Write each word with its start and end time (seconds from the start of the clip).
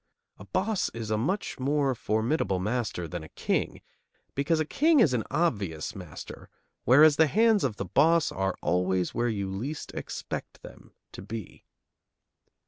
A 0.39 0.45
boss 0.45 0.89
is 0.95 1.11
a 1.11 1.17
much 1.19 1.59
more 1.59 1.93
formidable 1.93 2.57
master 2.57 3.07
than 3.07 3.23
a 3.23 3.29
king, 3.29 3.81
because 4.33 4.59
a 4.59 4.65
king 4.65 4.99
is 4.99 5.13
an 5.13 5.23
obvious 5.29 5.95
master, 5.95 6.49
whereas 6.85 7.17
the 7.17 7.27
hands 7.27 7.63
of 7.63 7.75
the 7.75 7.85
boss 7.85 8.31
are 8.31 8.55
always 8.63 9.13
where 9.13 9.29
you 9.29 9.51
least 9.51 9.91
expect 9.93 10.63
them 10.63 10.95
to 11.11 11.21
be. 11.21 11.65